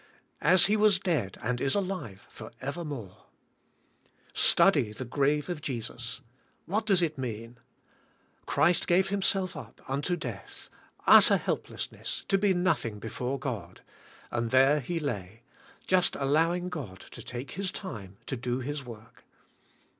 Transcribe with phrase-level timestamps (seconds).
[0.41, 3.25] "As He was dead, and is alive, for evermore."
[4.33, 6.21] Study the grave of Jesus.
[6.65, 7.59] What does it mean?
[8.47, 10.71] Christ gave Himself up unto death,
[11.05, 13.81] utter helplessness, to be nothing before God,
[14.31, 15.21] and 152 THE SPIRITUAL LIFE.
[15.21, 15.43] there He lay,
[15.85, 19.23] just allowing God to take His time to do His work.